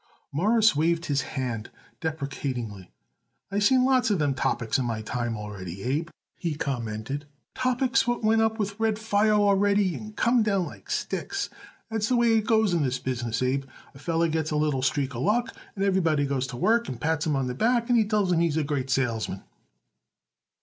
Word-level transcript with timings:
Morris 0.31 0.75
waved 0.75 1.05
his 1.05 1.21
hand 1.37 1.69
deprecatingly. 1.99 2.89
"I 3.51 3.59
seen 3.59 3.85
lots 3.85 4.09
of 4.09 4.17
them 4.17 4.33
topics 4.33 4.79
in 4.79 4.85
my 4.85 5.03
time 5.03 5.37
already, 5.37 5.83
Abe," 5.83 6.09
he 6.39 6.55
commented. 6.55 7.25
"Topics 7.53 8.07
what 8.07 8.23
went 8.23 8.41
up 8.41 8.57
with 8.57 8.79
red 8.79 8.97
fire 8.97 9.33
already 9.33 9.93
and 9.93 10.15
come 10.15 10.41
down 10.41 10.65
like 10.65 10.89
sticks. 10.89 11.51
That's 11.91 12.09
the 12.09 12.15
way 12.17 12.33
it 12.35 12.47
goes 12.47 12.73
in 12.73 12.81
this 12.81 12.97
business, 12.97 13.43
Abe. 13.43 13.65
A 13.93 13.99
feller 13.99 14.27
gets 14.27 14.49
a 14.49 14.55
little 14.55 14.81
streak 14.81 15.13
of 15.13 15.21
luck, 15.21 15.55
and 15.75 15.83
everybody 15.85 16.25
goes 16.25 16.47
to 16.47 16.57
work 16.57 16.89
and 16.89 16.99
pats 16.99 17.27
him 17.27 17.35
on 17.35 17.45
the 17.45 17.53
back 17.53 17.87
and 17.87 18.09
tells 18.09 18.31
him 18.31 18.39
he's 18.39 18.57
a 18.57 18.63
great 18.63 18.89
salesman." 18.89 19.43